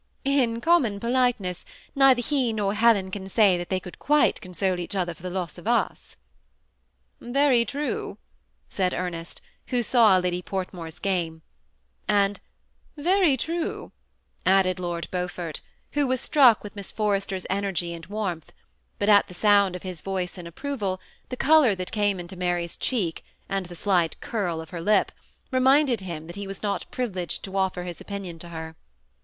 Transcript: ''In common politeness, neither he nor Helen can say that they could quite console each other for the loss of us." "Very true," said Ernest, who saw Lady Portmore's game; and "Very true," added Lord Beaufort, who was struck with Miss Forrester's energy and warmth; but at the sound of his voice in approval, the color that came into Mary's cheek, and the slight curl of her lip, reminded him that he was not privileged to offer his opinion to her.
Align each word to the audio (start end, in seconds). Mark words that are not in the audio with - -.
''In 0.25 0.63
common 0.63 0.99
politeness, 0.99 1.63
neither 1.93 2.23
he 2.23 2.53
nor 2.53 2.73
Helen 2.73 3.11
can 3.11 3.29
say 3.29 3.55
that 3.55 3.69
they 3.69 3.79
could 3.79 3.99
quite 3.99 4.41
console 4.41 4.79
each 4.79 4.95
other 4.95 5.13
for 5.13 5.21
the 5.21 5.29
loss 5.29 5.59
of 5.59 5.67
us." 5.67 6.15
"Very 7.19 7.63
true," 7.63 8.17
said 8.67 8.95
Ernest, 8.95 9.41
who 9.67 9.83
saw 9.83 10.17
Lady 10.17 10.41
Portmore's 10.41 10.97
game; 10.97 11.43
and 12.07 12.39
"Very 12.97 13.37
true," 13.37 13.91
added 14.43 14.79
Lord 14.79 15.07
Beaufort, 15.11 15.61
who 15.91 16.07
was 16.07 16.19
struck 16.19 16.63
with 16.63 16.75
Miss 16.75 16.91
Forrester's 16.91 17.45
energy 17.47 17.93
and 17.93 18.07
warmth; 18.07 18.51
but 18.97 19.07
at 19.07 19.27
the 19.27 19.35
sound 19.35 19.75
of 19.75 19.83
his 19.83 20.01
voice 20.01 20.35
in 20.35 20.47
approval, 20.47 20.99
the 21.29 21.37
color 21.37 21.75
that 21.75 21.91
came 21.91 22.19
into 22.19 22.35
Mary's 22.35 22.75
cheek, 22.75 23.23
and 23.47 23.67
the 23.67 23.75
slight 23.75 24.19
curl 24.19 24.61
of 24.61 24.71
her 24.71 24.81
lip, 24.81 25.11
reminded 25.51 26.01
him 26.01 26.25
that 26.25 26.37
he 26.37 26.47
was 26.47 26.63
not 26.63 26.89
privileged 26.89 27.43
to 27.43 27.55
offer 27.55 27.83
his 27.83 28.01
opinion 28.01 28.39
to 28.39 28.49
her. 28.49 28.75